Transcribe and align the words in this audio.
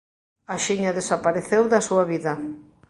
Axiña 0.55 0.95
desapareceu 0.99 1.63
da 1.69 1.85
súa 1.87 2.03
vida. 2.11 2.33